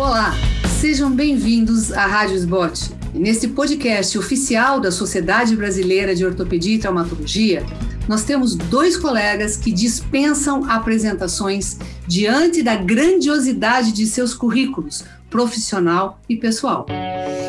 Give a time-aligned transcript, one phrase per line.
[0.00, 0.32] Olá,
[0.80, 2.90] sejam bem-vindos à Rádio Sbot.
[3.12, 7.62] Nesse podcast oficial da Sociedade Brasileira de Ortopedia e Traumatologia,
[8.08, 11.76] nós temos dois colegas que dispensam apresentações
[12.08, 16.86] diante da grandiosidade de seus currículos profissional e pessoal.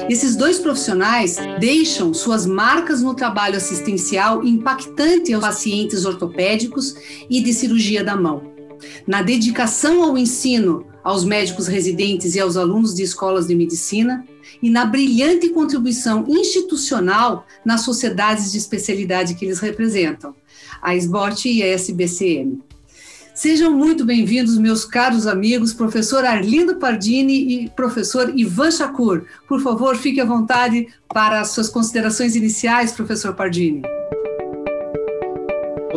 [0.10, 6.96] Esses dois profissionais deixam suas marcas no trabalho assistencial impactante aos pacientes ortopédicos
[7.30, 8.52] e de cirurgia da mão.
[9.08, 14.26] Na dedicação ao ensino aos médicos residentes e aos alunos de escolas de medicina,
[14.62, 20.36] e na brilhante contribuição institucional nas sociedades de especialidade que eles representam,
[20.82, 22.62] a SBOT e a SBCM.
[23.34, 29.26] Sejam muito bem-vindos, meus caros amigos, professor Arlindo Pardini e professor Ivan Shakur.
[29.48, 33.82] Por favor, fique à vontade para as suas considerações iniciais, professor Pardini.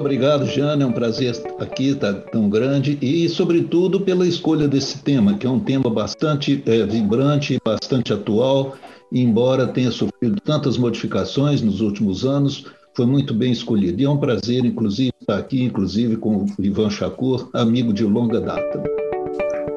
[0.05, 0.85] Obrigado, Jana.
[0.85, 5.47] É um prazer estar aqui, tá tão grande e, sobretudo, pela escolha desse tema, que
[5.47, 8.77] é um tema bastante é, vibrante, bastante atual,
[9.11, 13.99] embora tenha sofrido tantas modificações nos últimos anos, foi muito bem escolhido.
[13.99, 18.43] E é um prazer, inclusive, estar aqui, inclusive, com o Ivan Chacur, amigo de longa
[18.43, 18.83] data.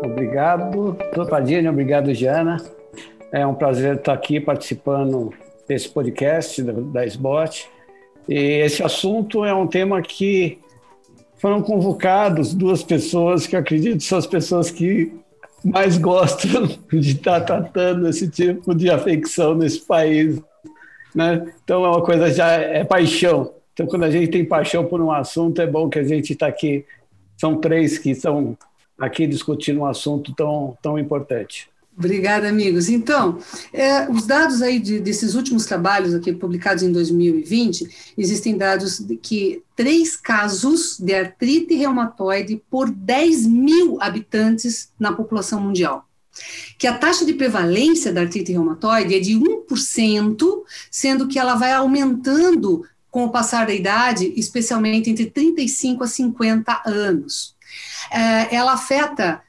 [0.03, 2.57] Obrigado, doutor Padilha, obrigado, Jana.
[3.31, 5.29] É um prazer estar aqui participando
[5.65, 7.76] desse podcast da SBOT.
[8.27, 10.59] E esse assunto é um tema que
[11.37, 15.13] foram convocados duas pessoas que acredito são as pessoas que
[15.63, 20.41] mais gostam de estar tratando esse tipo de afecção nesse país
[21.17, 21.51] né?
[21.63, 23.51] Então é uma coisa já é paixão.
[23.73, 26.45] Então quando a gente tem paixão por um assunto, é bom que a gente está
[26.45, 26.85] aqui.
[27.35, 28.55] São três que estão
[28.99, 31.69] aqui discutindo um assunto tão, tão importante.
[31.97, 32.89] Obrigada, amigos.
[32.89, 33.39] Então,
[33.73, 39.17] é, os dados aí de, desses últimos trabalhos aqui publicados em 2020, existem dados de
[39.17, 46.07] que três casos de artrite reumatoide por 10 mil habitantes na população mundial
[46.77, 50.37] que a taxa de prevalência da artrite reumatoide é de 1%,
[50.91, 56.83] sendo que ela vai aumentando com o passar da idade, especialmente entre 35 a 50
[56.85, 57.55] anos.
[58.11, 59.41] É, ela afeta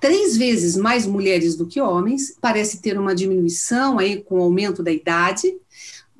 [0.00, 4.82] três vezes mais mulheres do que homens, parece ter uma diminuição aí com o aumento
[4.82, 5.54] da idade,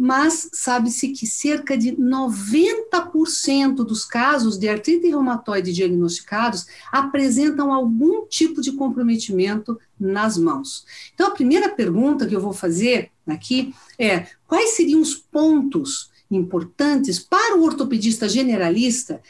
[0.03, 8.63] mas sabe-se que cerca de 90% dos casos de artrite reumatoide diagnosticados apresentam algum tipo
[8.63, 10.87] de comprometimento nas mãos.
[11.15, 17.19] Então, a primeira pergunta que eu vou fazer aqui é: quais seriam os pontos importantes
[17.19, 19.21] para o ortopedista generalista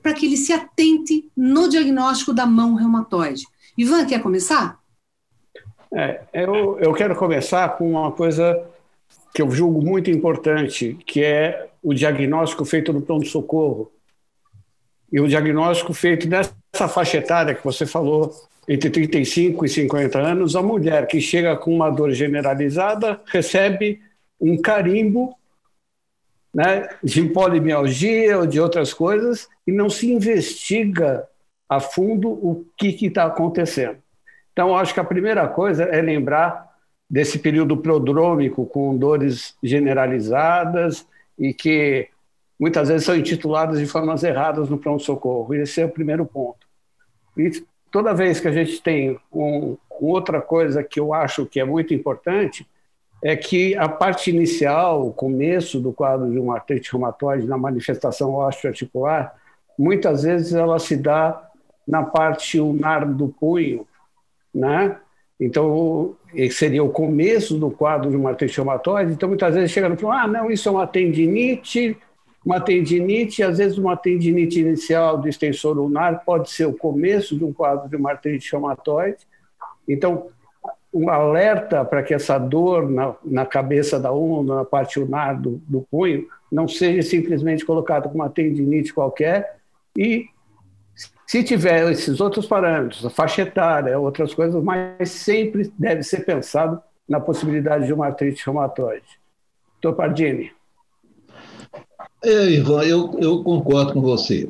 [0.00, 3.44] para que ele se atente no diagnóstico da mão reumatoide?
[3.80, 4.78] Ivan, quer começar?
[5.90, 8.62] É, eu, eu quero começar com uma coisa
[9.34, 13.90] que eu julgo muito importante, que é o diagnóstico feito no pronto-socorro.
[15.10, 18.30] E o diagnóstico feito nessa faixa etária que você falou,
[18.68, 24.02] entre 35 e 50 anos, a mulher que chega com uma dor generalizada recebe
[24.38, 25.34] um carimbo
[26.52, 31.26] né, de polimialgia ou de outras coisas e não se investiga
[31.70, 33.98] a fundo o que está acontecendo.
[34.52, 36.68] Então, acho que a primeira coisa é lembrar
[37.08, 41.06] desse período prodrômico com dores generalizadas
[41.38, 42.08] e que
[42.58, 45.54] muitas vezes são intituladas de formas erradas no pronto-socorro.
[45.54, 46.66] Esse é o primeiro ponto.
[47.36, 51.64] E toda vez que a gente tem um, outra coisa que eu acho que é
[51.64, 52.66] muito importante,
[53.22, 58.34] é que a parte inicial, o começo do quadro de uma artrite reumatoide na manifestação
[58.34, 59.36] osteoarticular,
[59.78, 61.49] muitas vezes ela se dá
[61.86, 63.86] na parte ulnar do punho,
[64.54, 64.96] né?
[65.40, 66.14] Então,
[66.50, 68.60] seria o começo do quadro de uma artrite.
[69.10, 71.96] Então, muitas vezes chega no final, ah, não, isso é uma tendinite,
[72.44, 77.44] uma tendinite, às vezes uma tendinite inicial do extensor ulnar pode ser o começo de
[77.44, 78.50] um quadro de uma artrite.
[79.88, 80.28] Então,
[80.92, 85.60] um alerta para que essa dor na, na cabeça da unha, na parte ulnar do,
[85.66, 89.58] do punho, não seja simplesmente colocada como uma tendinite qualquer
[89.96, 90.26] e
[91.26, 96.82] se tiver esses outros parâmetros, a faixa etária, outras coisas, mas sempre deve ser pensado
[97.08, 99.20] na possibilidade de uma artrite reumatoide.
[99.80, 100.50] Doutor Pardini.
[102.24, 104.48] É, Ivan, eu, eu concordo com você.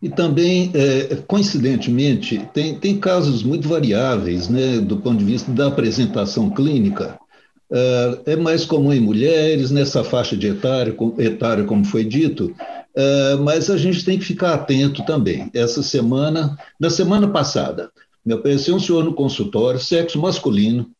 [0.00, 5.68] E também, é, coincidentemente, tem, tem casos muito variáveis né, do ponto de vista da
[5.68, 7.18] apresentação clínica.
[7.70, 12.54] É, é mais comum em mulheres, nessa faixa de etária como foi dito,
[12.96, 15.50] Uh, mas a gente tem que ficar atento também.
[15.52, 17.90] Essa semana, na semana passada,
[18.24, 20.90] me apareceu um senhor no consultório, sexo masculino,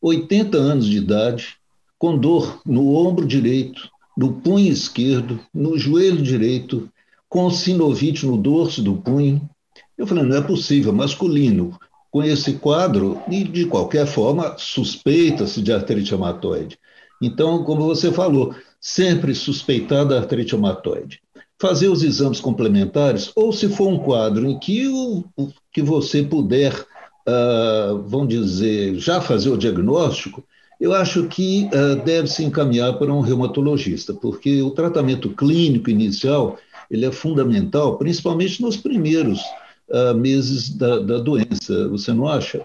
[0.00, 1.56] 80 anos de idade,
[1.98, 6.88] com dor no ombro direito, no punho esquerdo, no joelho direito,
[7.28, 9.48] com sinovite no dorso do punho.
[9.96, 11.78] Eu falei, não é possível, masculino,
[12.10, 16.78] com esse quadro e, de qualquer forma, suspeita-se de artrite reumatoide.
[17.20, 21.20] Então, como você falou, sempre suspeitar da artrite reumatoide.
[21.60, 25.24] Fazer os exames complementares, ou se for um quadro em que, o,
[25.72, 30.44] que você puder, uh, vamos dizer, já fazer o diagnóstico,
[30.80, 36.56] eu acho que uh, deve se encaminhar para um reumatologista, porque o tratamento clínico inicial
[36.90, 39.40] ele é fundamental, principalmente nos primeiros
[39.88, 41.88] uh, meses da, da, doença.
[41.88, 42.64] Você não acha?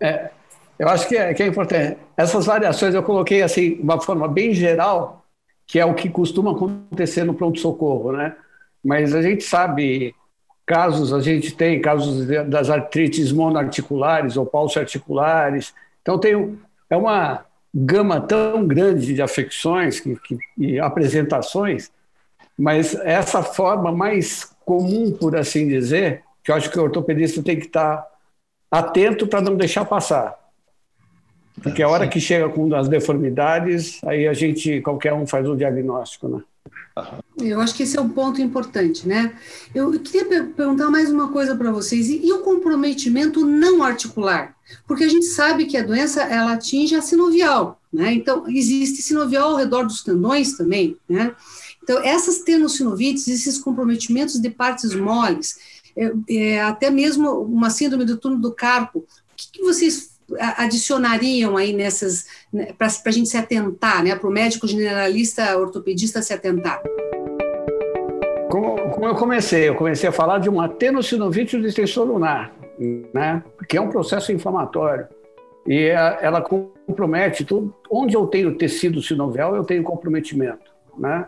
[0.00, 0.30] É,
[0.78, 1.98] eu acho que é, que é importante.
[2.16, 5.19] Essas variações eu coloquei assim, de uma forma bem geral,
[5.70, 8.34] que é o que costuma acontecer no pronto-socorro, né?
[8.84, 10.12] Mas a gente sabe
[10.66, 15.72] casos, a gente tem casos das artrites monoarticulares ou pulso-articulares.
[16.02, 16.58] Então, tem,
[16.90, 21.92] é uma gama tão grande de afecções que, que, e apresentações,
[22.58, 27.56] mas essa forma mais comum, por assim dizer, que eu acho que o ortopedista tem
[27.56, 28.04] que estar
[28.68, 30.36] atento para não deixar passar.
[31.62, 35.56] Porque a hora que chega com as deformidades, aí a gente, qualquer um faz o
[35.56, 36.42] diagnóstico, né?
[37.38, 39.34] Eu acho que esse é um ponto importante, né?
[39.74, 42.08] Eu queria perguntar mais uma coisa para vocês.
[42.08, 44.54] E, e, o comprometimento não articular?
[44.86, 48.12] Porque a gente sabe que a doença, ela atinge a sinovial, né?
[48.12, 51.34] Então, existe sinovial ao redor dos tendões também, né?
[51.82, 55.58] Então, essas tenossinovites, esses comprometimentos de partes moles,
[55.96, 59.04] é, é, até mesmo uma síndrome do túnel do carpo, o
[59.36, 64.32] que, que vocês adicionariam aí nessas, né, para a gente se atentar, né, para o
[64.32, 66.80] médico generalista, ortopedista se atentar?
[68.50, 72.52] Como, como, eu comecei, eu comecei a falar de uma tenossinovite do extensor lunar,
[73.14, 75.06] né, que é um processo inflamatório.
[75.66, 77.74] E a, ela compromete tudo.
[77.90, 81.26] Onde eu tenho tecido sinovial, eu tenho comprometimento, né?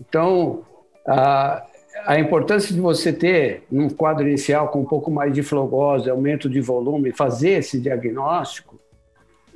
[0.00, 0.62] Então,
[1.06, 1.64] a,
[2.06, 6.48] a importância de você ter, num quadro inicial com um pouco mais de flogose, aumento
[6.48, 8.78] de volume, fazer esse diagnóstico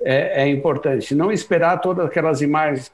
[0.03, 1.15] é, é importante.
[1.15, 2.93] Não esperar todas aquelas imagens.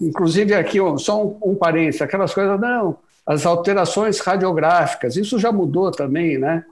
[0.00, 5.90] Inclusive, aqui, só um, um parênteses: aquelas coisas, não, as alterações radiográficas, isso já mudou
[5.92, 6.64] também, né?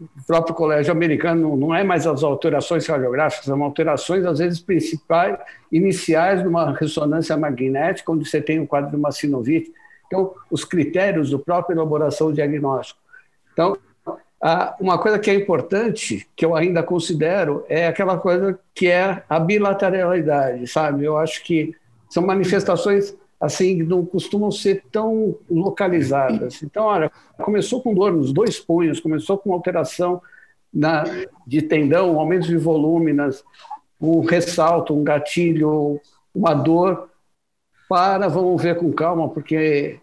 [0.00, 5.38] O próprio colégio americano não é mais as alterações radiográficas, são alterações, às vezes, principais,
[5.70, 9.72] iniciais numa ressonância magnética, onde você tem o quadro de uma sinovite
[10.12, 13.00] então, os critérios do próprio elaboração do diagnóstico.
[13.52, 13.76] Então,
[14.80, 19.38] uma coisa que é importante, que eu ainda considero, é aquela coisa que é a
[19.38, 21.04] bilateralidade, sabe?
[21.04, 21.74] Eu acho que
[22.10, 26.62] são manifestações assim não costumam ser tão localizadas.
[26.62, 27.10] Então, olha,
[27.42, 30.22] começou com dor nos dois punhos, começou com alteração
[30.72, 31.02] na,
[31.44, 33.42] de tendão, um aumento de volume, nas,
[34.00, 36.00] um ressalto, um gatilho,
[36.32, 37.08] uma dor.
[37.88, 39.98] Para, vamos ver com calma, porque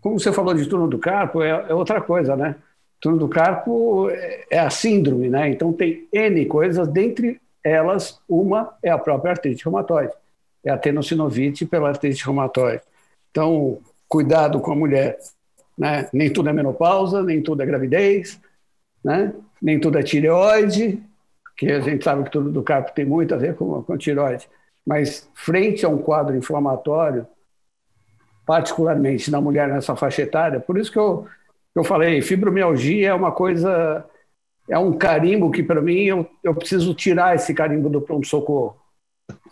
[0.00, 2.56] como você falou de turno do carpo, é, é outra coisa, né?
[3.00, 5.48] Turno do carpo é, é a síndrome, né?
[5.50, 10.12] Então tem N coisas, dentre elas, uma é a própria artrite reumatoide,
[10.64, 12.82] é a tenossinovite pela artrite reumatoide.
[13.30, 15.18] Então, cuidado com a mulher,
[15.76, 16.08] né?
[16.12, 18.40] Nem tudo é menopausa, nem tudo é gravidez,
[19.04, 19.32] né?
[19.60, 21.02] Nem tudo é tireoide,
[21.56, 24.48] que a gente sabe que tudo do carpo tem muito a ver com, com tireoide.
[24.86, 27.26] Mas frente a um quadro inflamatório,
[28.50, 30.58] particularmente na mulher nessa faixa etária.
[30.58, 31.24] Por isso que eu,
[31.72, 34.04] eu falei, fibromialgia é uma coisa,
[34.68, 38.76] é um carimbo que para mim eu, eu preciso tirar esse carimbo do pronto-socorro.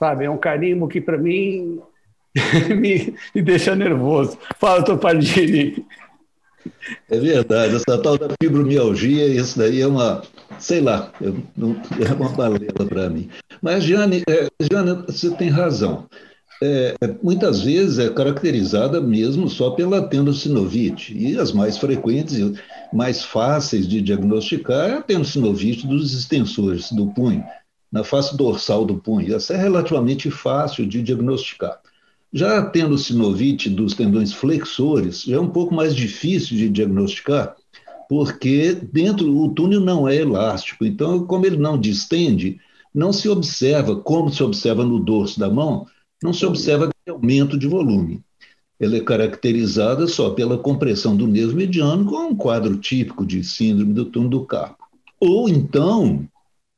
[0.00, 0.24] Sabe?
[0.24, 1.80] É um carimbo que para mim
[2.76, 4.36] me, me, deixa nervoso.
[4.58, 5.86] Fala, doutor Pardini.
[7.08, 10.22] É verdade, essa tal da fibromialgia, isso daí é uma,
[10.58, 13.30] sei lá, é uma balela para mim.
[13.62, 16.08] Mas, Jane, é, Jane, você tem razão
[16.62, 22.54] é, muitas vezes é caracterizada mesmo só pela tendocinovite, e as mais frequentes e
[22.92, 27.44] mais fáceis de diagnosticar é a tendocinovite dos extensores do punho,
[27.92, 29.34] na face dorsal do punho.
[29.34, 31.80] Essa é relativamente fácil de diagnosticar.
[32.32, 37.56] Já a tendocinovite dos tendões flexores já é um pouco mais difícil de diagnosticar,
[38.08, 42.58] porque dentro o túnel não é elástico, então, como ele não distende,
[42.94, 45.86] não se observa como se observa no dorso da mão
[46.22, 48.20] não se observa aumento de volume.
[48.80, 53.92] Ela é caracterizada só pela compressão do nervo mediano com um quadro típico de síndrome
[53.92, 54.84] do túnel do carpo.
[55.20, 56.28] Ou então,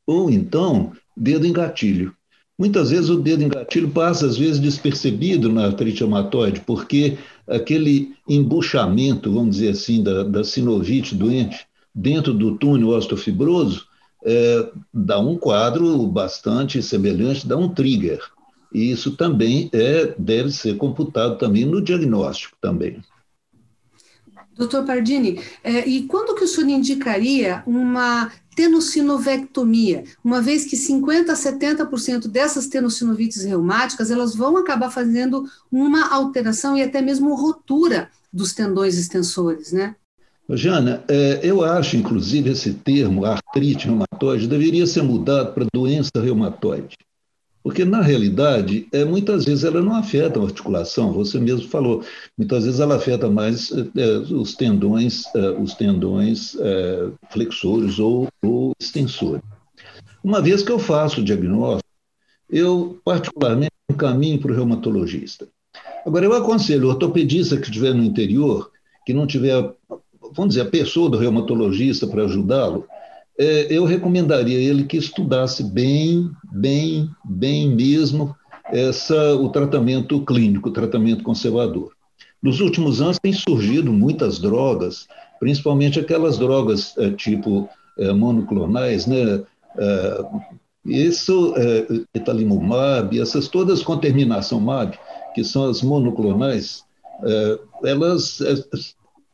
[0.07, 2.15] ou então, dedo em gatilho.
[2.59, 7.17] Muitas vezes o dedo em gatilho passa, às vezes, despercebido na artrite reumatoide, porque
[7.47, 13.87] aquele embuchamento, vamos dizer assim, da, da sinovite doente dentro do túnel osteofibroso
[14.25, 18.21] é, dá um quadro bastante semelhante, dá um trigger.
[18.73, 23.03] E isso também é, deve ser computado também no diagnóstico também.
[24.57, 31.31] Doutor Pardini, é, e quando que o senhor indicaria uma tenocinovectomia, uma vez que 50%
[31.31, 38.11] a 70% dessas tenocinovites reumáticas, elas vão acabar fazendo uma alteração e até mesmo rotura
[38.31, 39.97] dos tendões extensores, né?
[40.51, 46.97] Jana, é, eu acho, inclusive, esse termo, artrite reumatoide, deveria ser mudado para doença reumatoide.
[47.63, 52.03] Porque, na realidade, é, muitas vezes ela não afeta a articulação, você mesmo falou,
[52.37, 56.57] muitas vezes ela afeta mais é, os tendões, é, os tendões
[57.31, 59.43] flexores ou, ou extensores.
[60.25, 61.89] Uma vez que eu faço o diagnóstico,
[62.49, 65.47] eu, particularmente, encaminho para o reumatologista.
[66.07, 68.71] Agora, eu aconselho o ortopedista que estiver no interior,
[69.05, 69.73] que não tiver,
[70.33, 72.87] vamos dizer, a pessoa do reumatologista para ajudá-lo,
[73.71, 78.37] eu recomendaria ele que estudasse bem, bem, bem mesmo
[78.73, 81.93] essa, o tratamento clínico, o tratamento conservador.
[82.43, 85.07] Nos últimos anos têm surgido muitas drogas,
[85.39, 87.69] principalmente aquelas drogas é, tipo
[87.99, 89.43] é, monoclonais, né?
[89.79, 90.25] É,
[90.85, 94.95] isso, é, etalimumab, essas todas com terminação MAB,
[95.35, 96.85] que são as monoclonais,
[97.23, 98.41] é, elas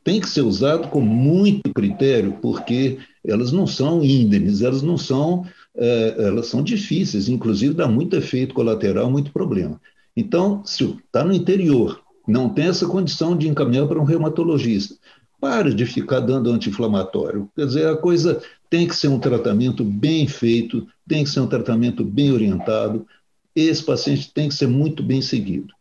[0.07, 5.45] têm que ser usadas com muito critério, porque elas não são índenes, elas não são,
[5.77, 9.81] é, elas são difíceis, inclusive dá muito efeito colateral, muito problema.
[10.17, 14.95] Então, se está no interior, não tem essa condição de encaminhar para um reumatologista,
[15.41, 17.51] pare de ficar dando anti-inflamatório.
[17.57, 21.49] Quer dizer, a coisa tem que ser um tratamento bem feito, tem que ser um
[21.49, 23.05] tratamento bem orientado,
[23.57, 25.75] esse paciente tem que ser muito bem seguido.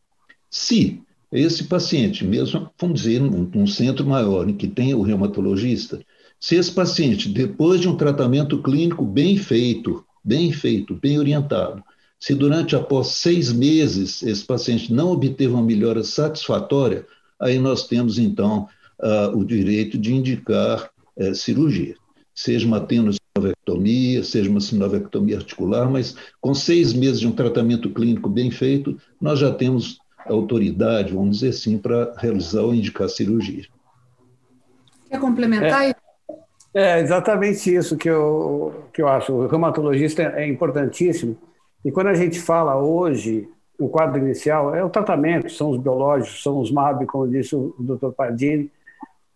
[0.49, 0.99] Se
[1.37, 5.99] esse paciente, mesmo, vamos dizer, num, num centro maior, em que tem o reumatologista,
[6.39, 11.83] se esse paciente, depois de um tratamento clínico bem feito, bem feito, bem orientado,
[12.19, 17.05] se durante após seis meses esse paciente não obteve uma melhora satisfatória,
[17.39, 18.67] aí nós temos então
[18.99, 21.95] uh, o direito de indicar uh, cirurgia,
[22.33, 28.29] seja uma tenossinovectomia, seja uma sinovectomia articular, mas com seis meses de um tratamento clínico
[28.29, 33.65] bem feito, nós já temos autoridade, vamos dizer assim, para realizar ou indicar cirurgia.
[35.09, 35.89] Quer complementar?
[35.89, 35.95] É.
[36.77, 39.31] É exatamente isso que eu, que eu acho.
[39.31, 41.37] O reumatologista é importantíssimo.
[41.85, 43.47] E quando a gente fala hoje,
[43.79, 47.73] o quadro inicial é o tratamento, são os biológicos, são os MAB, como disse o
[47.79, 48.09] Dr.
[48.09, 48.69] Pardini,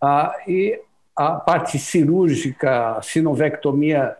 [0.01, 0.81] ah, e
[1.15, 4.17] a parte cirúrgica, a sinovectomia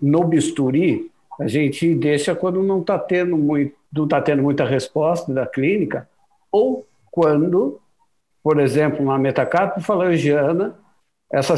[0.00, 5.32] no bisturi, a gente deixa quando não está tendo, muito, não tá tendo muita resposta
[5.32, 6.08] da clínica,
[6.50, 7.80] ou quando,
[8.42, 10.74] por exemplo, na metacarpo falangiana,
[11.32, 11.54] essa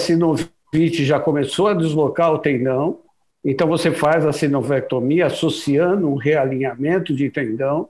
[0.71, 3.01] Pit já começou a deslocar o tendão,
[3.45, 7.89] então você faz a sinovectomia associando um realinhamento de tendão,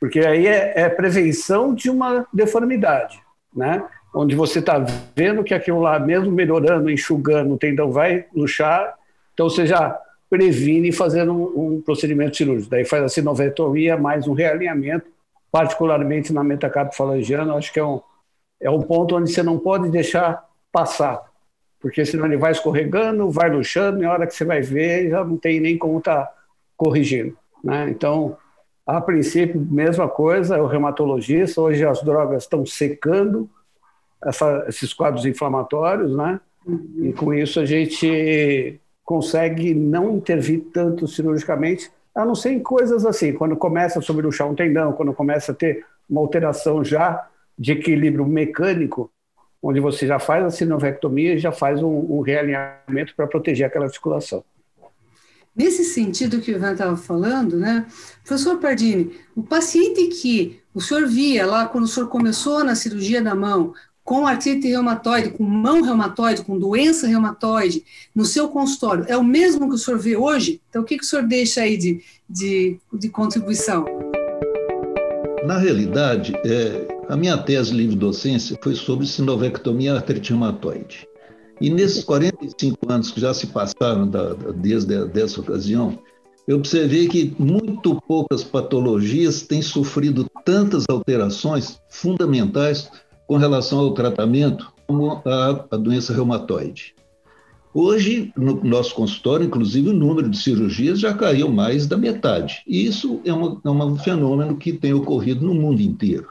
[0.00, 3.20] porque aí é, é prevenção de uma deformidade,
[3.54, 3.84] né?
[4.14, 4.82] Onde você está
[5.14, 8.94] vendo que aquilo lá, mesmo melhorando, enxugando, o tendão vai luxar,
[9.34, 12.70] então você já previne fazendo um, um procedimento cirúrgico.
[12.70, 15.06] Daí faz a sinovectomia mais um realinhamento,
[15.50, 18.00] particularmente na metacarpofalangiana, acho que é um,
[18.60, 21.24] é um ponto onde você não pode deixar passar
[21.86, 25.24] porque senão ele vai escorregando, vai luxando, e a hora que você vai ver, já
[25.24, 26.34] não tem nem como estar tá
[26.76, 27.36] corrigindo.
[27.62, 27.90] Né?
[27.90, 28.36] Então,
[28.84, 33.48] a princípio, mesma coisa, o reumatologista, hoje as drogas estão secando
[34.20, 36.40] essa, esses quadros inflamatórios, né?
[36.98, 43.06] e com isso a gente consegue não intervir tanto cirurgicamente, a não ser em coisas
[43.06, 47.72] assim, quando começa a sobreluxar um tendão, quando começa a ter uma alteração já de
[47.72, 49.10] equilíbrio mecânico,
[49.62, 53.84] onde você já faz a sinovectomia e já faz um, um realinhamento para proteger aquela
[53.84, 54.44] articulação.
[55.54, 57.86] Nesse sentido que o Ivan estava falando, né,
[58.24, 63.22] professor Pardini, o paciente que o senhor via lá quando o senhor começou na cirurgia
[63.22, 63.72] da mão,
[64.06, 67.82] com artrite reumatoide, com mão reumatoide, com doença reumatoide,
[68.14, 70.60] no seu consultório, é o mesmo que o senhor vê hoje?
[70.70, 73.84] Então, o que, que o senhor deixa aí de, de, de contribuição?
[75.44, 81.08] Na realidade, é, a minha tese livre-docência foi sobre sinovectomia artrite reumatoide.
[81.60, 85.98] E nesses 45 anos que já se passaram da, da, desde dessa ocasião,
[86.46, 92.88] eu observei que muito poucas patologias têm sofrido tantas alterações fundamentais
[93.26, 96.94] com relação ao tratamento como a, a doença reumatoide.
[97.74, 102.62] Hoje, no nosso consultório, inclusive, o número de cirurgias já caiu mais da metade.
[102.66, 106.28] E isso é, uma, é um fenômeno que tem ocorrido no mundo inteiro.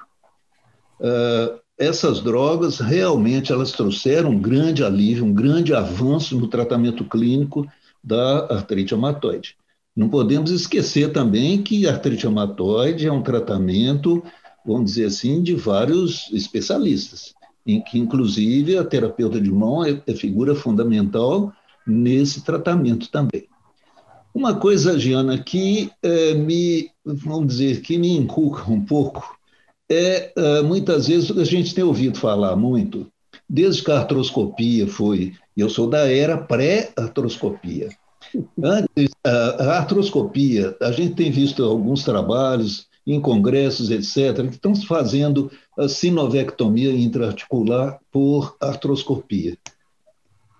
[0.99, 7.67] Uh, essas drogas realmente elas trouxeram um grande alívio, um grande avanço no tratamento clínico
[8.03, 9.55] da artrite reumatoide.
[9.95, 14.23] Não podemos esquecer também que a artrite reumatoide é um tratamento,
[14.65, 17.33] vamos dizer assim, de vários especialistas.
[17.67, 21.51] em que, inclusive, a terapeuta de mão é, é figura fundamental
[21.85, 23.47] nesse tratamento também.
[24.33, 29.35] Uma coisa, Giana, que é, me, vamos dizer, que me inculca um pouco,
[29.89, 33.07] é, é muitas vezes a gente tem ouvido falar muito,
[33.49, 37.89] desde que a artroscopia foi, eu sou da era pré-artroscopia.
[38.61, 45.51] Antes, a artroscopia, a gente tem visto alguns trabalhos em congressos, etc., que estão fazendo
[45.77, 49.57] a sinovectomia intraarticular por artroscopia.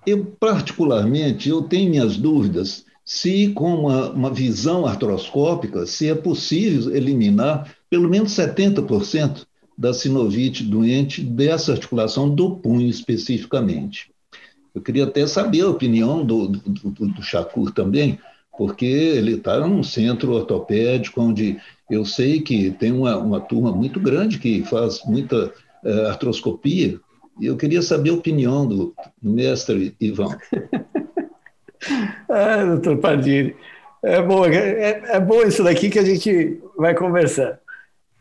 [0.06, 6.96] Eu, particularmente, eu tenho minhas dúvidas se, com uma, uma visão artroscópica, se é possível
[6.96, 9.46] eliminar pelo menos 70%
[9.78, 14.10] da sinovite doente dessa articulação do punho especificamente.
[14.74, 18.20] Eu queria até saber a opinião do, do, do, Shakur também,
[18.58, 21.58] porque ele está num centro ortopédico onde
[21.90, 27.00] eu sei que tem uma, uma turma muito grande que faz muita uh, artroscopia,
[27.40, 30.38] e eu queria saber a opinião do, mestre Ivan.
[32.30, 33.56] ah, doutor Padilha,
[34.02, 37.60] é bom, é, é bom isso daqui que a gente vai conversar.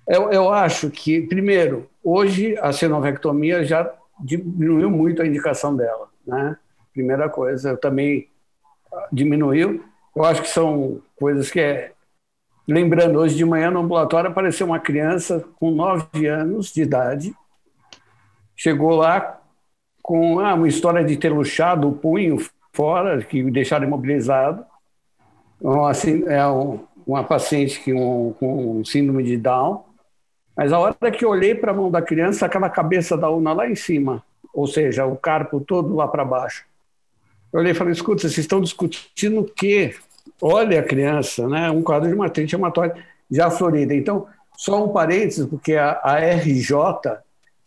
[0.07, 6.57] Eu, eu acho que, primeiro, hoje a senovectomia já diminuiu muito a indicação dela, né?
[6.93, 8.29] Primeira coisa, eu também
[9.13, 9.83] diminuiu.
[10.15, 11.93] Eu acho que são coisas que é.
[12.67, 17.35] Lembrando, hoje de manhã no ambulatório apareceu uma criança com nove anos de idade,
[18.57, 19.39] chegou lá
[20.03, 22.39] com ah, uma história de ter luxado o punho
[22.73, 24.65] fora, que deixaram imobilizado.
[25.59, 29.85] Então, assim, é um, uma paciente que, um, com síndrome de Down.
[30.57, 33.53] Mas a hora que eu olhei para a mão da criança, aquela cabeça da urna
[33.53, 36.65] lá em cima, ou seja, o carpo todo lá para baixo.
[37.55, 39.95] Eu olhei e falei, escuta, vocês estão discutindo o quê?
[40.43, 41.71] Olha a criança, né?
[41.71, 43.95] um quadro de matriz hematóide já florida.
[43.95, 46.75] Então, só um parênteses, porque a, a RJ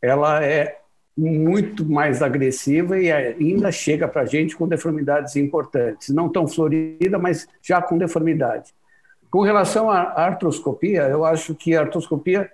[0.01, 0.77] ela é
[1.17, 6.09] muito mais agressiva e ainda chega para a gente com deformidades importantes.
[6.09, 8.73] Não tão florida, mas já com deformidade.
[9.31, 12.51] Com relação à artroscopia, eu acho que a artroscopia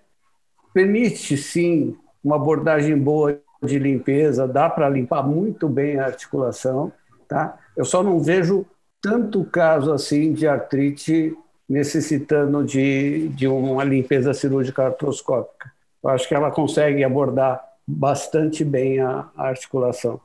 [0.72, 6.91] permite, sim, uma abordagem boa de limpeza, dá para limpar muito bem a articulação,
[7.34, 7.58] Tá?
[7.76, 8.63] Eu só não vejo
[9.02, 11.36] tanto caso assim de artrite
[11.67, 15.72] necessitando de, de uma limpeza cirúrgica artroscópica.
[16.04, 20.22] Eu acho que ela consegue abordar bastante bem a, a articulação.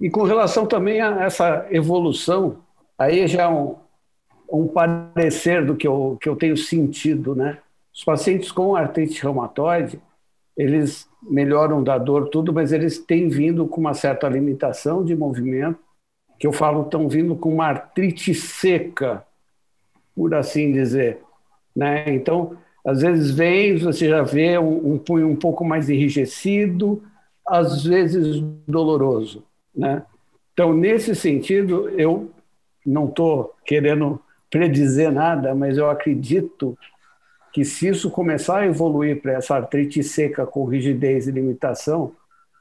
[0.00, 2.58] E com relação também a essa evolução,
[2.96, 3.74] aí já é um,
[4.48, 7.58] um parecer do que eu, que eu tenho sentido, né?
[7.92, 10.00] Os pacientes com artrite reumatoide,
[10.56, 15.89] eles melhoram da dor, tudo, mas eles têm vindo com uma certa limitação de movimento
[16.40, 19.22] que eu falo estão vindo com uma artrite seca,
[20.16, 21.18] por assim dizer.
[21.76, 22.14] Né?
[22.14, 27.02] Então, às vezes vem, você já vê um, um punho um pouco mais enrijecido,
[27.46, 29.44] às vezes doloroso.
[29.76, 30.02] Né?
[30.54, 32.30] Então, nesse sentido, eu
[32.86, 36.76] não estou querendo predizer nada, mas eu acredito
[37.52, 42.12] que se isso começar a evoluir para essa artrite seca com rigidez e limitação,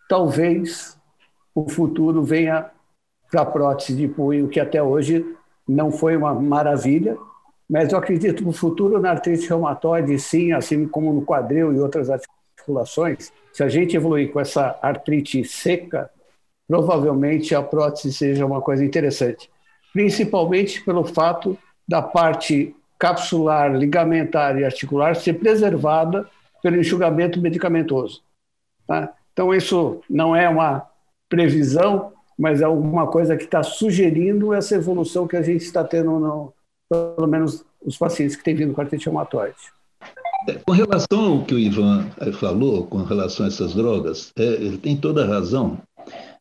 [0.09, 0.99] talvez
[1.55, 2.69] o futuro venha
[3.29, 5.25] para prótese de punho, que até hoje
[5.67, 7.17] não foi uma maravilha,
[7.69, 12.09] mas eu acredito no futuro na artrite reumatoide, sim, assim como no quadril e outras
[12.09, 16.09] articulações, se a gente evoluir com essa artrite seca,
[16.67, 19.49] provavelmente a prótese seja uma coisa interessante,
[19.93, 26.27] principalmente pelo fato da parte capsular, ligamentar e articular ser preservada
[26.61, 28.21] pelo enxugamento medicamentoso.
[28.85, 29.13] Tá?
[29.31, 30.85] Então, isso não é uma
[31.29, 36.17] previsão, mas é alguma coisa que está sugerindo essa evolução que a gente está tendo,
[36.17, 36.53] no,
[36.89, 39.57] pelo menos os pacientes que têm vindo com artrite reumatoide.
[40.47, 44.43] É, com relação ao que o Ivan eh, falou, com relação a essas drogas, é,
[44.43, 45.79] ele tem toda a razão,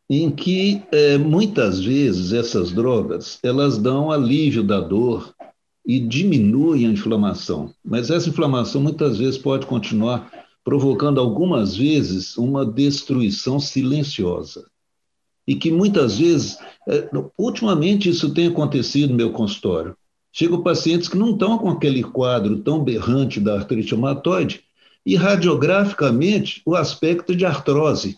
[0.08, 5.34] em que é, muitas vezes essas drogas elas dão alívio da dor
[5.84, 10.30] e diminuem a inflamação, mas essa inflamação muitas vezes pode continuar
[10.62, 14.64] provocando algumas vezes uma destruição silenciosa
[15.48, 17.08] e que muitas vezes, é,
[17.38, 19.96] ultimamente isso tem acontecido no meu consultório.
[20.30, 24.60] Chegam pacientes que não estão com aquele quadro tão berrante da artrite reumatoide
[25.06, 28.14] e radiograficamente o aspecto de artrose.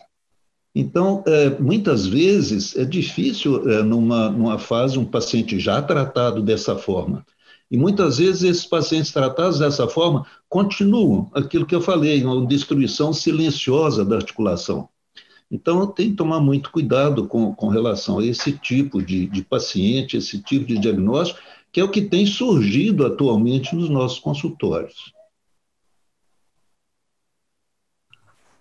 [0.75, 6.75] Então, é, muitas vezes é difícil, é, numa, numa fase, um paciente já tratado dessa
[6.75, 7.25] forma.
[7.71, 13.13] E muitas vezes esses pacientes tratados dessa forma continuam aquilo que eu falei, uma destruição
[13.13, 14.89] silenciosa da articulação.
[15.51, 20.15] Então, tem que tomar muito cuidado com, com relação a esse tipo de, de paciente,
[20.15, 25.13] esse tipo de diagnóstico, que é o que tem surgido atualmente nos nossos consultórios.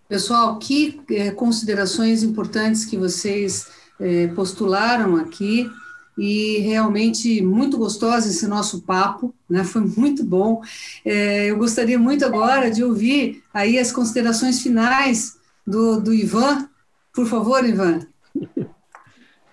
[0.08, 3.68] Pessoal, que é, considerações importantes que vocês
[4.00, 5.70] é, postularam aqui
[6.18, 9.62] e realmente muito gostoso esse nosso papo, né?
[9.62, 10.60] Foi muito bom.
[11.04, 16.68] É, eu gostaria muito agora de ouvir aí as considerações finais do, do Ivan.
[17.14, 18.00] Por favor, Ivan.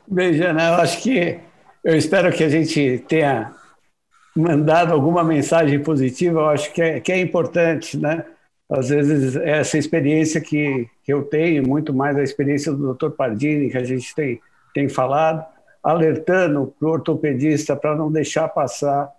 [0.07, 1.39] Bem, Jana, eu acho que
[1.83, 3.53] eu espero que a gente tenha
[4.35, 6.39] mandado alguma mensagem positiva.
[6.39, 8.23] Eu acho que é, que é importante, né?
[8.69, 13.11] às vezes essa experiência que, que eu tenho, muito mais a experiência do Dr.
[13.11, 14.41] Pardini, que a gente tem,
[14.73, 15.45] tem falado,
[15.81, 19.09] alertando para o ortopedista para não deixar passar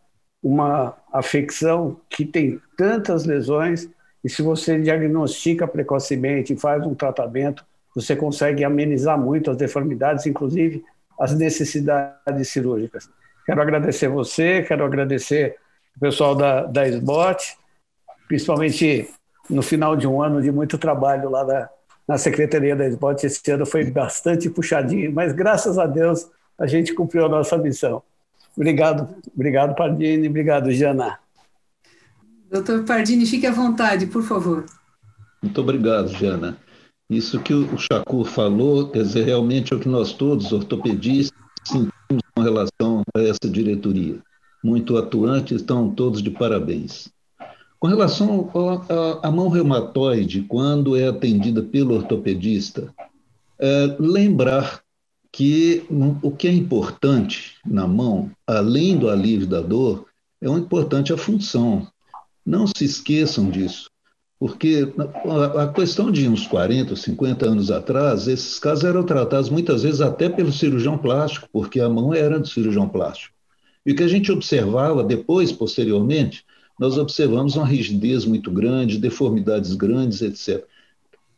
[0.43, 3.89] uma afecção que tem tantas lesões
[4.23, 10.27] e se você diagnostica precocemente e faz um tratamento, você consegue amenizar muito as deformidades,
[10.27, 10.85] inclusive
[11.19, 13.09] as necessidades cirúrgicas.
[13.45, 15.57] Quero agradecer você, quero agradecer
[15.97, 17.57] o pessoal da, da SBOT,
[18.29, 19.09] principalmente
[19.49, 21.69] no final de um ano de muito trabalho lá na,
[22.07, 23.27] na Secretaria da SBOT.
[23.27, 28.03] Esse ano foi bastante puxadinho, mas graças a Deus a gente cumpriu a nossa missão.
[28.57, 31.19] Obrigado, obrigado Pardini, obrigado Jana.
[32.51, 34.65] Doutor Pardini, fique à vontade, por favor.
[35.43, 36.57] Muito obrigado, Jana.
[37.11, 42.23] Isso que o Chacur falou, quer dizer, realmente é o que nós todos, ortopedistas, sentimos
[42.35, 44.19] com relação a essa diretoria.
[44.63, 47.09] Muito atuante, estão todos de parabéns.
[47.81, 48.51] Com relação
[49.23, 52.93] à mão reumatoide, quando é atendida pelo ortopedista,
[53.59, 54.83] é, lembrar
[55.33, 55.87] que
[56.23, 60.07] o que é importante na mão, além do alívio da dor,
[60.41, 61.87] é o importante a função.
[62.45, 63.89] Não se esqueçam disso,
[64.39, 64.93] porque
[65.59, 70.29] a questão de uns 40, 50 anos atrás, esses casos eram tratados muitas vezes até
[70.29, 73.35] pelo cirurgião plástico, porque a mão era do cirurgião plástico.
[73.85, 76.45] E o que a gente observava depois, posteriormente,
[76.79, 80.65] nós observamos uma rigidez muito grande, deformidades grandes, etc.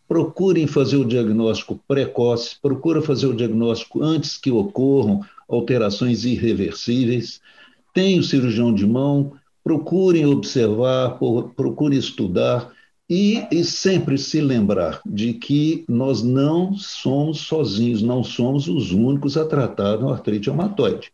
[0.07, 7.41] Procurem fazer o diagnóstico precoce, procura fazer o diagnóstico antes que ocorram alterações irreversíveis.
[7.95, 9.33] Tem o cirurgião de mão,
[9.65, 11.19] procurem observar,
[11.57, 12.71] procurem estudar
[13.11, 19.37] e, e, sempre se lembrar de que nós não somos sozinhos, não somos os únicos
[19.37, 21.11] a tratar do artrite reumatoide.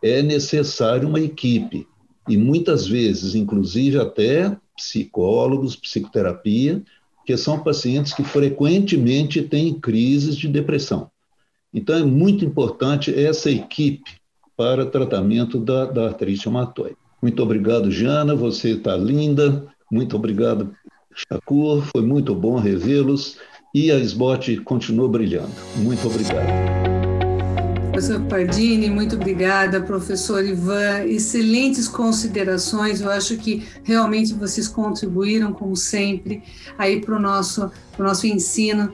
[0.00, 1.88] É necessário uma equipe
[2.28, 6.82] e muitas vezes, inclusive até psicólogos, psicoterapia,
[7.26, 11.10] que são pacientes que frequentemente têm crises de depressão.
[11.74, 14.20] Então, é muito importante essa equipe
[14.56, 16.96] para tratamento da, da artrite reumatoide.
[17.20, 19.66] Muito obrigado, Jana, você está linda.
[19.90, 20.72] Muito obrigado,
[21.14, 23.36] Shakur, foi muito bom revê-los.
[23.72, 25.52] E a SBOT continua brilhando.
[25.76, 26.48] Muito obrigado.
[27.92, 29.80] Professor Pardini, muito obrigada.
[29.80, 33.00] Professor Ivan, excelentes considerações.
[33.00, 36.42] Eu acho que realmente vocês contribuíram, como sempre,
[36.78, 38.92] aí para o nosso, nosso ensino,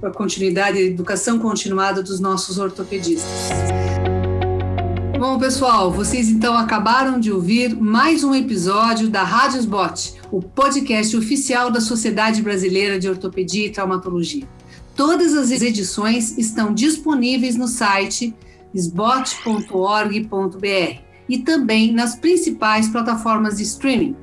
[0.00, 3.79] para a continuidade, educação continuada dos nossos ortopedistas.
[5.20, 11.14] Bom, pessoal, vocês então acabaram de ouvir mais um episódio da Rádio Sbot, o podcast
[11.14, 14.48] oficial da Sociedade Brasileira de Ortopedia e Traumatologia.
[14.96, 18.34] Todas as edições estão disponíveis no site
[18.74, 20.24] sbot.org.br
[21.28, 24.16] e também nas principais plataformas de streaming.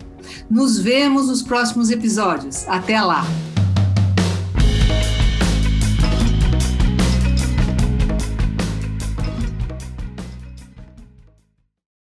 [0.50, 2.68] Nos vemos nos próximos episódios.
[2.68, 3.24] Até lá!